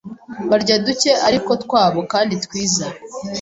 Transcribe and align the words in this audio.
Barya 0.49 0.75
duke 0.85 1.11
ariko 1.27 1.51
twabo 1.63 1.99
kandi 2.11 2.33
twiza 2.43 2.85